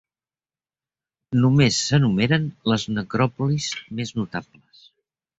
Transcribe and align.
Només 1.41 1.81
s'enumeren 1.89 2.47
les 2.73 2.85
necròpolis 2.93 3.67
més 4.01 4.13
notables. 4.21 4.81